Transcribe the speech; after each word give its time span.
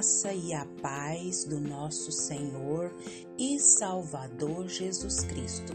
graça 0.00 0.32
e 0.32 0.54
a 0.54 0.64
paz 0.80 1.44
do 1.44 1.60
nosso 1.60 2.10
Senhor 2.10 2.90
e 3.36 3.58
Salvador 3.58 4.66
Jesus 4.66 5.24
Cristo. 5.24 5.74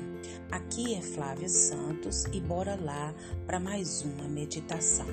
Aqui 0.50 0.96
é 0.96 1.02
Flávia 1.04 1.48
Santos 1.48 2.26
e 2.34 2.42
bora 2.42 2.76
lá 2.76 3.14
para 3.46 3.60
mais 3.60 4.02
uma 4.02 4.28
meditação. 4.28 5.06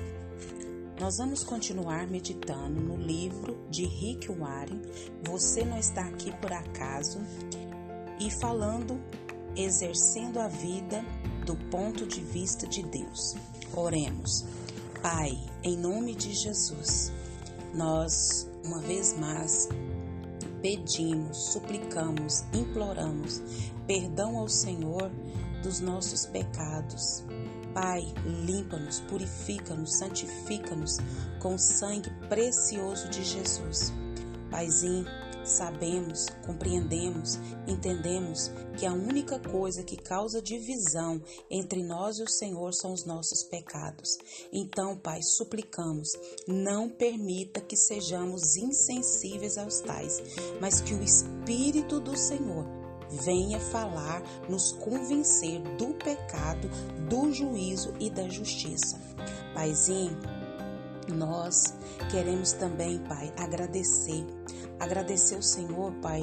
Nós 0.99 1.17
vamos 1.17 1.43
continuar 1.43 2.07
meditando 2.07 2.81
no 2.81 2.97
livro 2.97 3.55
de 3.69 3.85
Rick 3.85 4.31
Warren, 4.31 4.81
Você 5.27 5.63
Não 5.63 5.77
Está 5.77 6.05
Aqui 6.05 6.31
Por 6.37 6.51
Acaso, 6.51 7.19
e 8.19 8.31
falando, 8.31 8.99
exercendo 9.55 10.39
a 10.39 10.47
vida 10.47 11.05
do 11.45 11.55
ponto 11.69 12.07
de 12.07 12.19
vista 12.19 12.65
de 12.65 12.81
Deus. 12.81 13.35
Oremos. 13.75 14.43
Pai, 15.03 15.37
em 15.63 15.77
nome 15.77 16.15
de 16.15 16.33
Jesus, 16.33 17.11
nós, 17.75 18.51
uma 18.63 18.79
vez 18.79 19.17
mais, 19.17 19.69
pedimos, 20.61 21.51
suplicamos, 21.51 22.43
imploramos 22.53 23.41
perdão 23.85 24.37
ao 24.37 24.47
Senhor 24.47 25.11
dos 25.61 25.79
nossos 25.79 26.25
pecados. 26.25 27.23
Pai, 27.73 28.03
limpa-nos, 28.45 28.99
purifica-nos, 29.01 29.97
santifica-nos 29.97 30.99
com 31.41 31.55
o 31.55 31.59
sangue 31.59 32.09
precioso 32.29 33.09
de 33.09 33.23
Jesus. 33.23 33.91
Paizinho, 34.51 35.05
Sabemos, 35.43 36.27
compreendemos, 36.45 37.37
entendemos 37.67 38.49
que 38.77 38.85
a 38.85 38.93
única 38.93 39.37
coisa 39.39 39.83
que 39.83 39.97
causa 39.97 40.41
divisão 40.41 41.21
entre 41.49 41.83
nós 41.83 42.17
e 42.17 42.23
o 42.23 42.29
Senhor 42.29 42.73
são 42.73 42.93
os 42.93 43.05
nossos 43.05 43.43
pecados. 43.43 44.17
Então, 44.53 44.97
Pai, 44.97 45.21
suplicamos, 45.21 46.09
não 46.47 46.89
permita 46.89 47.59
que 47.59 47.75
sejamos 47.75 48.55
insensíveis 48.55 49.57
aos 49.57 49.81
tais, 49.81 50.21
mas 50.61 50.79
que 50.79 50.93
o 50.93 51.03
Espírito 51.03 51.99
do 51.99 52.17
Senhor 52.17 52.65
venha 53.21 53.59
falar, 53.59 54.23
nos 54.49 54.71
convencer 54.71 55.61
do 55.77 55.93
pecado, 55.93 56.69
do 57.09 57.31
juízo 57.33 57.93
e 57.99 58.09
da 58.09 58.27
justiça. 58.29 58.99
Paizinho, 59.53 60.17
nós 61.09 61.75
queremos 62.09 62.53
também, 62.53 62.97
Pai, 62.99 63.31
agradecer 63.37 64.25
Agradecer 64.83 65.35
ao 65.35 65.41
Senhor, 65.41 65.93
Pai, 66.01 66.21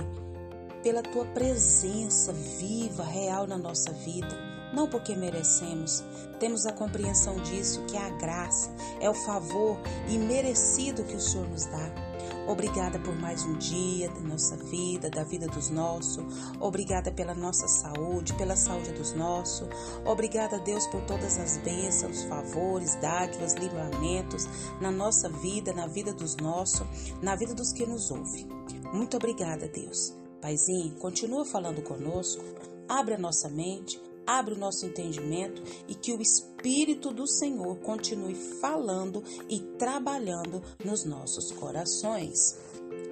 pela 0.83 1.03
tua 1.03 1.25
presença 1.25 2.30
viva, 2.30 3.02
real 3.02 3.47
na 3.47 3.56
nossa 3.56 3.91
vida. 3.91 4.50
Não 4.73 4.89
porque 4.89 5.17
merecemos, 5.17 6.05
temos 6.39 6.65
a 6.67 6.73
compreensão 6.73 7.37
disso, 7.43 7.83
que 7.87 7.97
é 7.97 8.01
a 8.01 8.11
graça, 8.11 8.71
é 9.01 9.11
o 9.11 9.15
favor 9.15 9.79
imerecido 10.09 11.05
que 11.05 11.17
o 11.17 11.21
Senhor 11.21 11.49
nos 11.49 11.67
dá. 11.67 12.11
Obrigada 12.47 12.98
por 12.98 13.15
mais 13.15 13.45
um 13.45 13.57
dia 13.59 14.09
da 14.09 14.21
nossa 14.21 14.57
vida, 14.57 15.09
da 15.09 15.23
vida 15.23 15.47
dos 15.47 15.71
nossos. 15.71 16.25
Obrigada 16.59 17.13
pela 17.13 17.35
nossa 17.35 17.69
saúde, 17.69 18.35
pela 18.35 18.57
saúde 18.57 18.91
dos 18.93 19.13
nossos. 19.13 19.69
Obrigada, 20.05 20.59
Deus, 20.59 20.87
por 20.89 21.01
todas 21.03 21.39
as 21.39 21.59
bênçãos, 21.59 22.25
favores, 22.25 22.97
dádivas, 22.97 23.55
livramentos 23.55 24.48
na 24.81 24.91
nossa 24.91 25.29
vida, 25.29 25.73
na 25.73 25.87
vida 25.87 26.13
dos 26.13 26.37
nossos, 26.37 26.87
na 27.23 27.37
vida 27.37 27.55
dos 27.55 27.73
que 27.73 27.87
nos 27.87 28.11
ouvem. 28.11 28.48
Muito 28.93 29.17
obrigada, 29.17 29.69
Deus. 29.69 30.13
Paizinho, 30.41 30.97
continua 30.97 31.45
falando 31.45 31.83
conosco, 31.83 32.43
abre 32.89 33.15
a 33.15 33.19
nossa 33.19 33.48
mente, 33.48 34.01
abre 34.27 34.55
o 34.55 34.59
nosso 34.59 34.87
entendimento 34.87 35.63
e 35.89 35.95
que 35.95 36.13
o 36.13 36.21
Espírito 36.21 37.13
do 37.13 37.27
Senhor 37.27 37.77
continue 37.79 38.35
falando 38.35 39.23
e 39.49 39.61
trabalhando 39.79 40.63
nos 40.85 41.05
nossos 41.05 41.51
corações. 41.53 42.57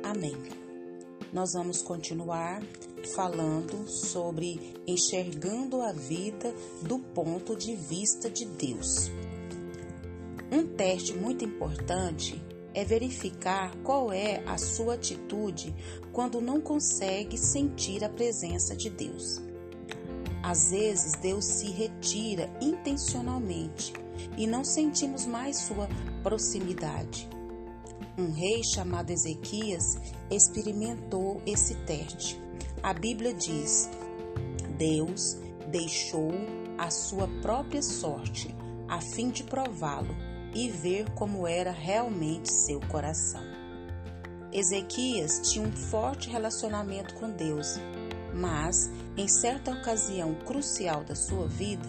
Amém. 0.02 0.36
Nós 1.32 1.52
vamos 1.52 1.82
continuar 1.82 2.62
falando 3.14 3.88
sobre 3.88 4.74
enxergando 4.86 5.82
a 5.82 5.92
vida 5.92 6.54
do 6.82 6.98
ponto 6.98 7.54
de 7.54 7.74
vista 7.74 8.30
de 8.30 8.44
Deus. 8.44 9.10
Um 10.50 10.66
teste 10.66 11.12
muito 11.14 11.44
importante 11.44 12.42
é 12.72 12.84
verificar 12.84 13.76
qual 13.82 14.12
é 14.12 14.42
a 14.46 14.56
sua 14.56 14.94
atitude 14.94 15.74
quando 16.12 16.40
não 16.40 16.60
consegue 16.60 17.36
sentir 17.36 18.04
a 18.04 18.08
presença 18.08 18.74
de 18.74 18.88
Deus. 18.88 19.47
Às 20.48 20.70
vezes, 20.70 21.12
Deus 21.12 21.44
se 21.44 21.70
retira 21.70 22.48
intencionalmente 22.58 23.92
e 24.34 24.46
não 24.46 24.64
sentimos 24.64 25.26
mais 25.26 25.58
sua 25.58 25.86
proximidade. 26.22 27.28
Um 28.16 28.32
rei 28.32 28.64
chamado 28.64 29.10
Ezequias 29.10 29.98
experimentou 30.30 31.42
esse 31.44 31.74
teste. 31.84 32.40
A 32.82 32.94
Bíblia 32.94 33.34
diz: 33.34 33.90
Deus 34.78 35.36
deixou 35.70 36.30
a 36.78 36.90
sua 36.90 37.28
própria 37.42 37.82
sorte 37.82 38.56
a 38.88 39.02
fim 39.02 39.28
de 39.28 39.44
prová-lo 39.44 40.16
e 40.54 40.70
ver 40.70 41.10
como 41.10 41.46
era 41.46 41.72
realmente 41.72 42.50
seu 42.50 42.80
coração. 42.88 43.44
Ezequias 44.50 45.52
tinha 45.52 45.68
um 45.68 45.72
forte 45.72 46.30
relacionamento 46.30 47.14
com 47.16 47.30
Deus 47.30 47.78
mas 48.38 48.88
em 49.16 49.26
certa 49.26 49.72
ocasião 49.72 50.34
crucial 50.46 51.02
da 51.04 51.14
sua 51.14 51.48
vida, 51.48 51.88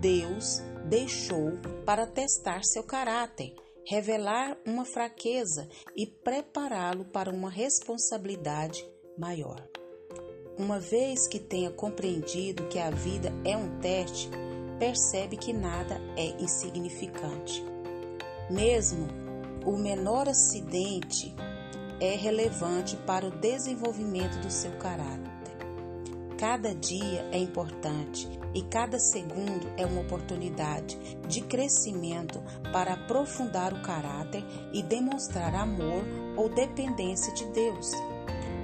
Deus 0.00 0.62
deixou 0.88 1.52
para 1.84 2.06
testar 2.06 2.62
seu 2.64 2.82
caráter, 2.82 3.54
revelar 3.86 4.56
uma 4.66 4.84
fraqueza 4.84 5.68
e 5.94 6.06
prepará-lo 6.06 7.04
para 7.04 7.30
uma 7.30 7.50
responsabilidade 7.50 8.84
maior. 9.18 9.62
Uma 10.58 10.78
vez 10.78 11.26
que 11.28 11.38
tenha 11.38 11.70
compreendido 11.70 12.68
que 12.68 12.78
a 12.78 12.90
vida 12.90 13.32
é 13.44 13.56
um 13.56 13.78
teste, 13.80 14.30
percebe 14.78 15.36
que 15.36 15.52
nada 15.52 16.00
é 16.16 16.42
insignificante. 16.42 17.64
Mesmo 18.50 19.08
o 19.64 19.76
menor 19.76 20.28
acidente 20.28 21.34
é 22.00 22.16
relevante 22.16 22.96
para 22.96 23.26
o 23.26 23.30
desenvolvimento 23.30 24.40
do 24.40 24.50
seu 24.50 24.72
caráter. 24.72 25.41
Cada 26.42 26.74
dia 26.74 27.24
é 27.30 27.38
importante 27.38 28.28
e 28.52 28.62
cada 28.62 28.98
segundo 28.98 29.64
é 29.76 29.86
uma 29.86 30.00
oportunidade 30.00 30.98
de 31.28 31.40
crescimento 31.40 32.42
para 32.72 32.94
aprofundar 32.94 33.72
o 33.72 33.80
caráter 33.80 34.44
e 34.72 34.82
demonstrar 34.82 35.54
amor 35.54 36.02
ou 36.36 36.48
dependência 36.48 37.32
de 37.32 37.44
Deus. 37.52 37.92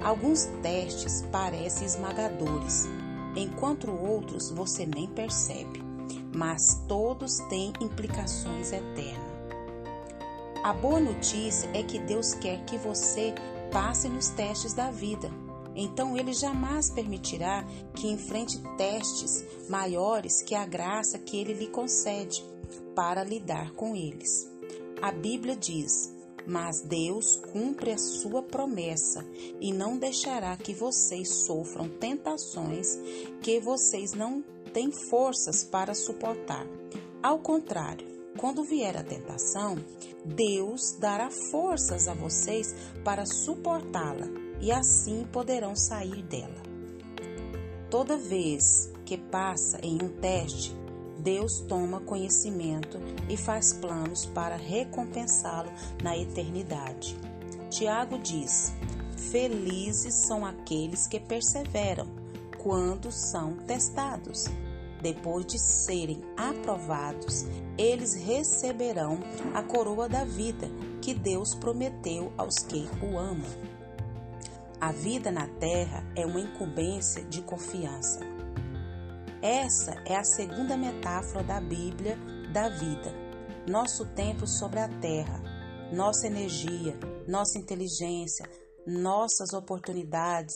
Alguns 0.03 0.43
testes 0.61 1.21
parecem 1.31 1.87
esmagadores, 1.87 2.85
enquanto 3.33 3.89
outros 3.89 4.51
você 4.51 4.85
nem 4.85 5.07
percebe, 5.07 5.81
mas 6.35 6.83
todos 6.85 7.37
têm 7.47 7.71
implicações 7.79 8.73
eternas. 8.73 9.39
A 10.65 10.73
boa 10.73 10.99
notícia 10.99 11.69
é 11.73 11.81
que 11.81 11.97
Deus 11.97 12.33
quer 12.33 12.61
que 12.65 12.77
você 12.77 13.33
passe 13.71 14.09
nos 14.09 14.27
testes 14.27 14.73
da 14.73 14.91
vida 14.91 15.31
então 15.79 16.17
ele 16.17 16.33
jamais 16.33 16.89
permitirá 16.89 17.65
que 17.95 18.07
enfrente 18.07 18.61
testes 18.77 19.45
maiores 19.69 20.41
que 20.41 20.53
a 20.53 20.65
graça 20.65 21.17
que 21.17 21.37
ele 21.37 21.53
lhe 21.53 21.67
concede 21.67 22.43
para 22.93 23.23
lidar 23.23 23.71
com 23.73 23.95
eles. 23.95 24.49
A 25.01 25.09
Bíblia 25.11 25.55
diz: 25.55 26.13
Mas 26.45 26.81
Deus 26.81 27.37
cumpre 27.53 27.91
a 27.91 27.97
sua 27.97 28.43
promessa 28.43 29.25
e 29.61 29.71
não 29.71 29.97
deixará 29.97 30.57
que 30.57 30.73
vocês 30.73 31.45
sofram 31.45 31.87
tentações 31.87 32.97
que 33.41 33.59
vocês 33.61 34.13
não 34.13 34.43
têm 34.73 34.91
forças 34.91 35.63
para 35.63 35.93
suportar. 35.93 36.67
Ao 37.23 37.39
contrário, 37.39 38.05
quando 38.37 38.63
vier 38.63 38.97
a 38.97 39.03
tentação, 39.03 39.77
Deus 40.25 40.97
dará 40.99 41.29
forças 41.29 42.07
a 42.07 42.13
vocês 42.13 42.75
para 43.03 43.25
suportá-la 43.25 44.48
e 44.59 44.71
assim 44.71 45.25
poderão 45.31 45.75
sair 45.75 46.23
dela. 46.23 46.61
Toda 47.89 48.17
vez 48.17 48.91
que 49.05 49.17
passa 49.17 49.79
em 49.81 49.95
um 49.95 50.09
teste, 50.09 50.75
Deus 51.19 51.59
toma 51.61 51.99
conhecimento 51.99 52.97
e 53.27 53.35
faz 53.35 53.73
planos 53.73 54.25
para 54.25 54.55
recompensá-lo 54.55 55.71
na 56.01 56.17
eternidade. 56.17 57.17
Tiago 57.69 58.17
diz: 58.19 58.73
Felizes 59.31 60.13
são 60.13 60.45
aqueles 60.45 61.07
que 61.07 61.19
perseveram 61.19 62.07
quando 62.57 63.11
são 63.11 63.55
testados. 63.57 64.45
Depois 65.01 65.45
de 65.45 65.57
serem 65.57 66.21
aprovados, 66.35 67.45
eles 67.77 68.13
receberão 68.15 69.19
a 69.53 69.63
coroa 69.63 70.09
da 70.09 70.25
vida 70.25 70.69
que 71.01 71.13
Deus 71.13 71.55
prometeu 71.55 72.33
aos 72.37 72.59
que 72.59 72.87
o 73.01 73.17
amam. 73.17 73.78
A 74.81 74.93
vida 74.93 75.29
na 75.29 75.45
terra 75.45 76.05
é 76.15 76.25
uma 76.25 76.39
incumbência 76.39 77.21
de 77.25 77.41
confiança. 77.41 78.21
Essa 79.41 79.91
é 80.05 80.15
a 80.15 80.23
segunda 80.23 80.77
metáfora 80.77 81.43
da 81.43 81.59
Bíblia 81.59 82.17
da 82.53 82.69
vida. 82.69 83.13
Nosso 83.67 84.05
tempo 84.15 84.47
sobre 84.47 84.79
a 84.79 84.87
terra, 84.87 85.41
nossa 85.91 86.27
energia, 86.27 86.97
nossa 87.27 87.57
inteligência, 87.57 88.49
nossas 88.87 89.51
oportunidades, 89.51 90.55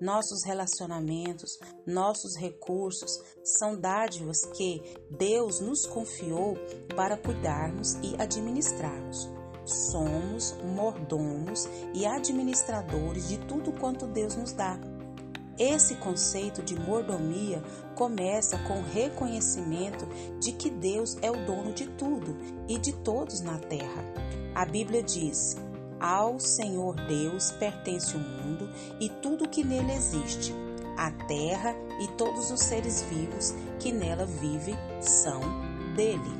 nossos 0.00 0.44
relacionamentos, 0.44 1.58
nossos 1.84 2.36
recursos 2.36 3.20
são 3.42 3.78
dádivas 3.78 4.44
que 4.56 4.80
Deus 5.10 5.58
nos 5.58 5.84
confiou 5.84 6.56
para 6.94 7.16
cuidarmos 7.16 7.94
e 7.94 8.14
administrarmos. 8.22 9.33
Somos 9.64 10.54
mordomos 10.76 11.68
e 11.94 12.04
administradores 12.04 13.28
de 13.28 13.38
tudo 13.38 13.72
quanto 13.72 14.06
Deus 14.06 14.36
nos 14.36 14.52
dá. 14.52 14.78
Esse 15.58 15.94
conceito 15.96 16.62
de 16.62 16.78
mordomia 16.78 17.62
começa 17.94 18.58
com 18.58 18.80
o 18.80 18.84
reconhecimento 18.84 20.06
de 20.40 20.52
que 20.52 20.68
Deus 20.68 21.16
é 21.22 21.30
o 21.30 21.46
dono 21.46 21.72
de 21.72 21.86
tudo 21.86 22.36
e 22.68 22.76
de 22.76 22.92
todos 22.92 23.40
na 23.40 23.56
terra. 23.58 24.04
A 24.54 24.66
Bíblia 24.66 25.02
diz: 25.02 25.56
Ao 26.00 26.40
Senhor 26.40 26.96
Deus 27.06 27.52
pertence 27.52 28.16
o 28.16 28.20
mundo 28.20 28.68
e 29.00 29.08
tudo 29.08 29.48
que 29.48 29.64
nele 29.64 29.92
existe. 29.92 30.52
A 30.96 31.10
terra 31.26 31.74
e 32.00 32.08
todos 32.16 32.50
os 32.50 32.60
seres 32.60 33.02
vivos 33.02 33.54
que 33.78 33.92
nela 33.92 34.26
vivem 34.26 34.76
são 35.00 35.40
dele. 35.94 36.38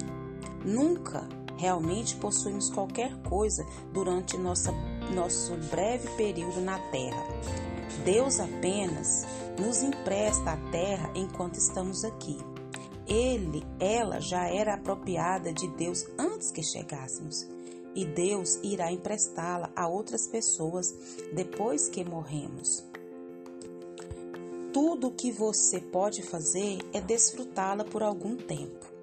Nunca 0.64 1.26
realmente 1.56 2.16
possuímos 2.16 2.70
qualquer 2.70 3.14
coisa 3.22 3.66
durante 3.92 4.36
nossa, 4.36 4.72
nosso 5.14 5.54
breve 5.70 6.08
período 6.16 6.60
na 6.60 6.78
terra. 6.90 7.24
Deus 8.04 8.40
apenas 8.40 9.24
nos 9.58 9.82
empresta 9.82 10.52
a 10.52 10.70
terra 10.70 11.10
enquanto 11.14 11.56
estamos 11.56 12.04
aqui. 12.04 12.36
Ele, 13.06 13.64
ela 13.78 14.20
já 14.20 14.48
era 14.48 14.74
apropriada 14.74 15.52
de 15.52 15.68
Deus 15.68 16.06
antes 16.18 16.50
que 16.50 16.62
chegássemos, 16.62 17.46
e 17.94 18.04
Deus 18.04 18.58
irá 18.62 18.90
emprestá-la 18.90 19.70
a 19.76 19.86
outras 19.86 20.26
pessoas 20.26 20.92
depois 21.32 21.88
que 21.88 22.04
morremos. 22.04 22.84
Tudo 24.72 25.08
o 25.08 25.12
que 25.12 25.30
você 25.30 25.80
pode 25.80 26.22
fazer 26.22 26.78
é 26.92 27.00
desfrutá-la 27.00 27.84
por 27.84 28.02
algum 28.02 28.36
tempo. 28.36 28.93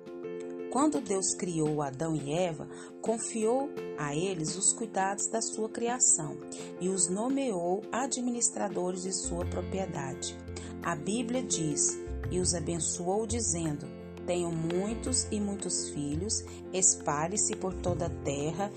Quando 0.72 1.02
Deus 1.02 1.36
criou 1.36 1.82
Adão 1.82 2.16
e 2.16 2.32
Eva, 2.32 2.66
confiou 3.02 3.70
a 3.98 4.16
eles 4.16 4.56
os 4.56 4.72
cuidados 4.72 5.28
da 5.28 5.42
sua 5.42 5.68
criação 5.68 6.38
e 6.80 6.88
os 6.88 7.10
nomeou 7.10 7.84
administradores 7.92 9.04
de 9.04 9.12
sua 9.12 9.46
propriedade. 9.46 10.38
A 10.82 10.96
Bíblia 10.96 11.44
diz: 11.44 12.00
E 12.32 12.40
os 12.40 12.56
abençoou, 12.56 13.28
dizendo: 13.28 13.86
Tenham 14.26 14.50
muitos 14.50 15.28
e 15.30 15.42
muitos 15.42 15.90
filhos, 15.90 16.42
espalhe-se 16.72 17.54
por 17.58 17.74
toda 17.74 18.06
a 18.06 18.24
terra 18.24 18.72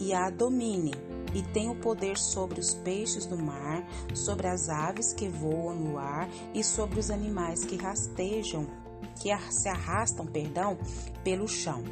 e 0.00 0.14
a 0.14 0.30
domine, 0.30 0.94
e 1.34 1.42
tenha 1.52 1.70
o 1.70 1.78
poder 1.78 2.16
sobre 2.16 2.58
os 2.58 2.74
peixes 2.76 3.26
do 3.26 3.36
mar, 3.36 3.86
sobre 4.14 4.46
as 4.46 4.70
aves 4.70 5.12
que 5.12 5.28
voam 5.28 5.74
no 5.74 5.98
ar 5.98 6.26
e 6.54 6.64
sobre 6.64 6.98
os 6.98 7.10
animais 7.10 7.66
que 7.66 7.76
rastejam 7.76 8.87
que 9.18 9.30
se 9.50 9.68
arrastam, 9.68 10.26
perdão, 10.26 10.78
pelo 11.22 11.46
chão. 11.46 11.82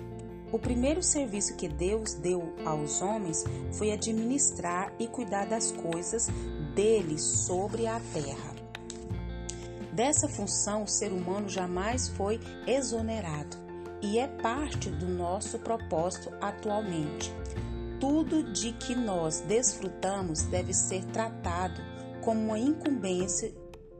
O 0.52 0.58
primeiro 0.58 1.02
serviço 1.02 1.56
que 1.56 1.68
Deus 1.68 2.14
deu 2.14 2.54
aos 2.64 3.02
homens 3.02 3.44
foi 3.72 3.90
administrar 3.90 4.92
e 4.98 5.08
cuidar 5.08 5.46
das 5.46 5.72
coisas 5.72 6.28
dele 6.74 7.18
sobre 7.18 7.86
a 7.86 8.00
terra. 8.12 8.54
Dessa 9.92 10.28
função, 10.28 10.84
o 10.84 10.88
ser 10.88 11.10
humano 11.10 11.48
jamais 11.48 12.08
foi 12.08 12.38
exonerado 12.66 13.56
e 14.02 14.18
é 14.18 14.28
parte 14.28 14.90
do 14.90 15.08
nosso 15.08 15.58
propósito 15.58 16.30
atualmente. 16.40 17.32
Tudo 17.98 18.42
de 18.52 18.72
que 18.72 18.94
nós 18.94 19.40
desfrutamos 19.40 20.42
deve 20.42 20.74
ser 20.74 21.02
tratado 21.06 21.80
como 22.22 22.40
uma 22.40 22.58
incumbência 22.58 23.52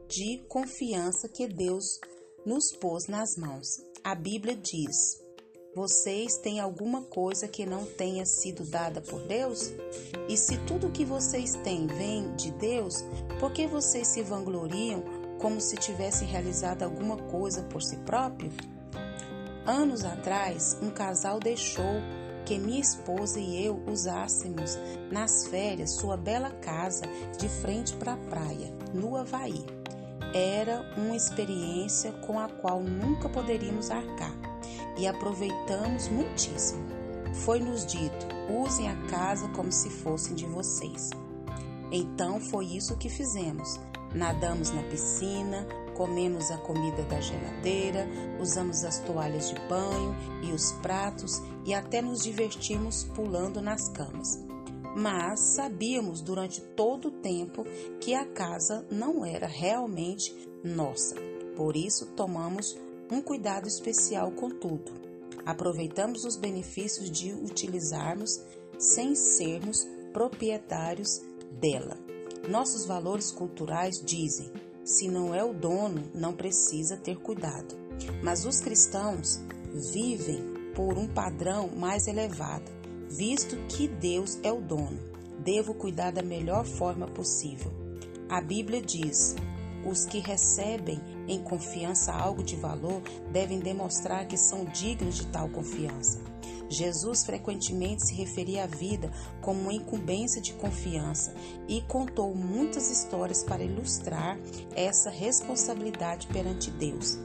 de 0.07 0.45
confiança 0.47 1.27
que 1.27 1.47
Deus 1.47 1.99
nos 2.47 2.71
pôs 2.71 3.07
nas 3.07 3.35
mãos. 3.35 3.67
A 4.01 4.15
Bíblia 4.15 4.55
diz: 4.55 5.21
Vocês 5.75 6.37
têm 6.37 6.61
alguma 6.61 7.01
coisa 7.01 7.45
que 7.45 7.65
não 7.65 7.85
tenha 7.85 8.25
sido 8.25 8.63
dada 8.63 9.01
por 9.01 9.19
Deus? 9.27 9.69
E 10.29 10.37
se 10.37 10.57
tudo 10.59 10.89
que 10.89 11.03
vocês 11.03 11.51
têm 11.57 11.85
vem 11.87 12.33
de 12.37 12.51
Deus, 12.51 13.03
por 13.37 13.51
que 13.51 13.67
vocês 13.67 14.07
se 14.07 14.23
vangloriam 14.23 15.03
como 15.39 15.59
se 15.59 15.75
tivessem 15.75 16.25
realizado 16.25 16.83
alguma 16.83 17.17
coisa 17.17 17.63
por 17.63 17.83
si 17.83 17.97
próprio? 17.97 18.49
Anos 19.65 20.05
atrás, 20.05 20.77
um 20.81 20.89
casal 20.89 21.41
deixou 21.41 22.01
que 22.45 22.57
minha 22.57 22.79
esposa 22.79 23.41
e 23.41 23.61
eu 23.61 23.83
usássemos 23.91 24.77
nas 25.11 25.47
férias 25.47 25.95
sua 25.95 26.15
bela 26.15 26.49
casa 26.49 27.03
de 27.37 27.49
frente 27.49 27.93
para 27.97 28.13
a 28.13 28.17
praia, 28.17 28.73
no 28.93 29.17
Havaí 29.17 29.76
era 30.37 30.85
uma 30.95 31.15
experiência 31.15 32.11
com 32.11 32.39
a 32.39 32.47
qual 32.47 32.81
nunca 32.81 33.27
poderíamos 33.27 33.89
arcar 33.89 34.33
e 34.95 35.07
aproveitamos 35.07 36.07
muitíssimo. 36.09 36.85
Foi-nos 37.45 37.85
dito: 37.85 38.27
usem 38.49 38.87
a 38.89 38.95
casa 39.07 39.47
como 39.49 39.71
se 39.71 39.89
fossem 39.89 40.35
de 40.35 40.45
vocês. 40.45 41.09
Então 41.91 42.39
foi 42.39 42.65
isso 42.65 42.97
que 42.97 43.09
fizemos. 43.09 43.79
Nadamos 44.13 44.71
na 44.71 44.83
piscina, 44.83 45.67
comemos 45.95 46.49
a 46.51 46.57
comida 46.57 47.03
da 47.03 47.19
geladeira, 47.19 48.07
usamos 48.39 48.83
as 48.85 48.99
toalhas 48.99 49.49
de 49.49 49.55
banho 49.67 50.15
e 50.43 50.51
os 50.51 50.71
pratos 50.73 51.41
e 51.65 51.73
até 51.73 52.01
nos 52.01 52.23
divertimos 52.23 53.03
pulando 53.03 53.61
nas 53.61 53.89
camas 53.89 54.46
mas 54.97 55.39
sabíamos 55.39 56.21
durante 56.21 56.59
todo 56.59 57.09
o 57.09 57.11
tempo 57.11 57.63
que 58.01 58.15
a 58.15 58.25
casa 58.25 58.83
não 58.89 59.23
era 59.23 59.45
realmente 59.45 60.35
nossa. 60.63 61.15
Por 61.55 61.77
isso, 61.77 62.07
tomamos 62.15 62.75
um 63.11 63.21
cuidado 63.21 63.67
especial 63.67 64.31
com 64.31 64.49
tudo. 64.49 64.91
Aproveitamos 65.45 66.25
os 66.25 66.35
benefícios 66.35 67.11
de 67.11 67.31
utilizarmos 67.31 68.41
sem 68.79 69.13
sermos 69.13 69.87
proprietários 70.11 71.21
dela. 71.51 71.95
Nossos 72.49 72.85
valores 72.85 73.31
culturais 73.31 74.01
dizem: 74.03 74.51
se 74.83 75.07
não 75.07 75.33
é 75.33 75.43
o 75.43 75.53
dono, 75.53 76.09
não 76.13 76.33
precisa 76.33 76.97
ter 76.97 77.17
cuidado. 77.17 77.75
Mas 78.23 78.45
os 78.45 78.59
cristãos 78.59 79.39
vivem 79.93 80.71
por 80.75 80.97
um 80.97 81.07
padrão 81.07 81.69
mais 81.69 82.07
elevado 82.07 82.76
visto 83.09 83.55
que 83.67 83.87
Deus 83.87 84.39
é 84.43 84.51
o 84.51 84.61
dono. 84.61 84.99
Devo 85.39 85.73
cuidar 85.73 86.11
da 86.11 86.21
melhor 86.21 86.65
forma 86.65 87.07
possível. 87.07 87.71
A 88.29 88.41
Bíblia 88.41 88.81
diz: 88.81 89.35
os 89.85 90.05
que 90.05 90.19
recebem 90.19 90.99
em 91.27 91.41
confiança 91.41 92.11
algo 92.11 92.43
de 92.43 92.55
valor 92.55 93.01
devem 93.31 93.59
demonstrar 93.59 94.27
que 94.27 94.37
são 94.37 94.65
dignos 94.65 95.15
de 95.15 95.27
tal 95.27 95.47
confiança. 95.49 96.19
Jesus 96.69 97.23
frequentemente 97.25 98.05
se 98.05 98.13
referia 98.13 98.65
à 98.65 98.67
vida 98.67 99.09
como 99.41 99.61
uma 99.61 99.73
incumbência 99.73 100.41
de 100.41 100.53
confiança 100.53 101.33
e 101.67 101.81
contou 101.81 102.35
muitas 102.35 102.91
histórias 102.91 103.43
para 103.43 103.63
ilustrar 103.63 104.37
essa 104.75 105.09
responsabilidade 105.09 106.27
perante 106.27 106.69
Deus. 106.69 107.17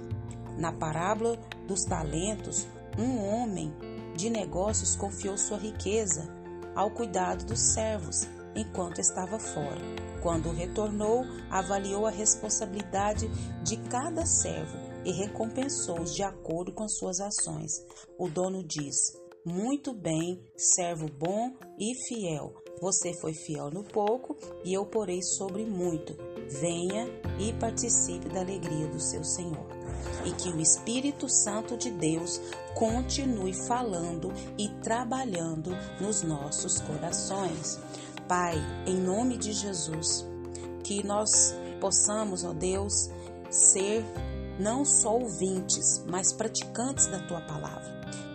Na 0.57 0.73
parábola 0.73 1.41
dos 1.67 1.85
talentos, 1.85 2.67
um 2.97 3.19
homem 3.19 3.73
de 4.17 4.31
negócios 4.31 4.97
confiou 4.97 5.37
sua 5.37 5.59
riqueza 5.59 6.29
ao 6.75 6.91
cuidado 6.91 7.45
dos 7.45 7.61
servos 7.61 8.27
enquanto 8.55 9.01
estava 9.01 9.39
fora. 9.39 9.81
Quando 10.23 10.53
retornou, 10.53 11.25
avaliou 11.51 12.07
a 12.07 12.11
responsabilidade 12.11 13.29
de 13.65 13.77
cada 13.89 14.25
servo 14.25 14.79
e 15.05 15.11
recompensou-os 15.13 16.15
de 16.15 16.23
acordo 16.23 16.73
com 16.73 16.89
suas 16.89 17.21
ações. 17.21 17.73
O 18.19 18.29
dono 18.29 18.63
diz: 18.63 18.95
Muito 19.45 19.93
bem, 19.93 20.41
servo 20.57 21.09
bom 21.09 21.57
e 21.79 21.95
fiel. 22.07 22.62
Você 22.83 23.15
foi 23.15 23.33
fiel 23.33 23.71
no 23.71 23.85
pouco 23.85 24.37
e 24.65 24.75
eu 24.75 24.85
porei 24.85 25.23
sobre 25.23 25.65
muito. 25.65 26.17
Venha 26.49 27.07
e 27.39 27.53
participe 27.53 28.29
da 28.29 28.41
alegria 28.41 28.89
do 28.89 28.99
seu 28.99 29.23
Senhor 29.23 29.69
e 30.27 30.33
que 30.33 30.49
o 30.49 30.61
Espírito 30.61 31.29
Santo 31.29 31.77
de 31.77 31.93
Deus 31.93 32.41
continue 32.75 33.55
falando 33.55 34.33
e 34.59 34.69
trabalhando 34.83 35.71
nos 36.01 36.25
nossos 36.25 36.81
corações. 36.81 37.79
Pai, 38.27 38.57
em 38.85 38.97
nome 38.97 39.39
de 39.39 39.53
Jesus, 39.53 40.27
que 40.83 41.07
nós 41.07 41.55
possamos, 41.81 42.43
ó 42.43 42.53
Deus, 42.53 43.09
ser 43.49 44.05
não 44.59 44.85
só 44.85 45.17
ouvintes, 45.17 46.03
mas 46.09 46.33
praticantes 46.33 47.07
da 47.07 47.21
tua 47.29 47.43
palavra. 47.43 47.92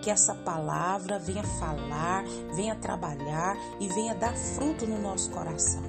Que 0.07 0.11
essa 0.11 0.33
palavra 0.33 1.19
venha 1.19 1.43
falar, 1.43 2.23
venha 2.55 2.73
trabalhar 2.75 3.57
e 3.77 3.89
venha 3.89 4.15
dar 4.15 4.33
fruto 4.37 4.87
no 4.87 4.97
nosso 5.01 5.29
coração 5.31 5.83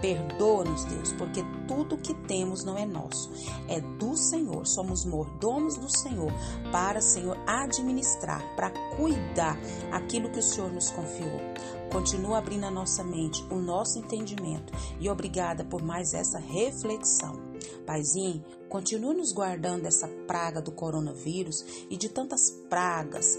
Perdoa-nos, 0.00 0.84
Deus, 0.84 1.12
porque 1.14 1.42
tudo 1.66 1.96
que 1.96 2.14
temos 2.14 2.64
não 2.64 2.76
é 2.76 2.84
nosso, 2.84 3.30
é 3.68 3.80
do 3.80 4.16
Senhor. 4.16 4.66
Somos 4.66 5.04
mordomos 5.04 5.76
do 5.76 5.90
Senhor 5.90 6.32
para, 6.70 7.00
Senhor, 7.00 7.36
administrar, 7.46 8.54
para 8.54 8.70
cuidar 8.96 9.58
aquilo 9.90 10.30
que 10.30 10.38
o 10.38 10.42
Senhor 10.42 10.70
nos 10.70 10.90
confiou. 10.90 11.40
Continua 11.90 12.38
abrindo 12.38 12.64
a 12.64 12.70
nossa 12.70 13.02
mente, 13.02 13.44
o 13.50 13.56
nosso 13.56 13.98
entendimento 13.98 14.72
e 15.00 15.08
obrigada 15.08 15.64
por 15.64 15.82
mais 15.82 16.12
essa 16.12 16.38
reflexão. 16.38 17.34
Paizinho, 17.86 18.44
continue 18.68 19.14
nos 19.14 19.32
guardando 19.32 19.82
dessa 19.82 20.08
praga 20.26 20.60
do 20.60 20.72
coronavírus 20.72 21.64
e 21.88 21.96
de 21.96 22.08
tantas 22.08 22.50
pragas, 22.68 23.38